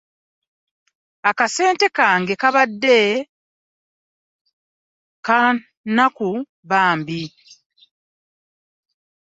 [1.29, 2.97] Akasente kange kabadde
[5.25, 5.39] ka
[5.83, 6.29] kinaku
[6.69, 7.21] bambi.